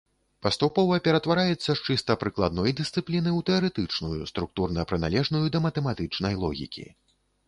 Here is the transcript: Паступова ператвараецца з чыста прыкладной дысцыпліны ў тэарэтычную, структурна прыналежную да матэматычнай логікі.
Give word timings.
Паступова 0.43 0.95
ператвараецца 1.07 1.65
з 1.65 1.75
чыста 1.87 2.15
прыкладной 2.23 2.73
дысцыпліны 2.79 3.29
ў 3.33 3.45
тэарэтычную, 3.49 4.19
структурна 4.31 4.87
прыналежную 4.93 5.43
да 5.57 5.63
матэматычнай 5.67 6.33
логікі. 6.45 6.87